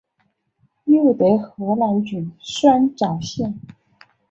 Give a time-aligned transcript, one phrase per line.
[0.85, 3.61] 又得河南郡酸枣县。